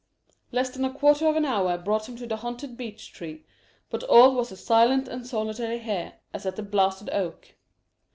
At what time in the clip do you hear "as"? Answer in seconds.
4.51-4.65, 6.33-6.43